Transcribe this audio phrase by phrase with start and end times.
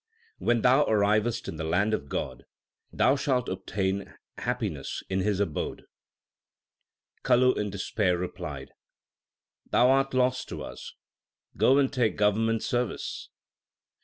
[0.39, 2.45] When thou arrivest in the land of God,
[2.91, 5.83] thou shalt obtain happiness in His abode.
[7.23, 8.71] Kalu in despair replied,
[9.69, 10.95] Thou art lost to us;
[11.55, 13.29] go and take government service.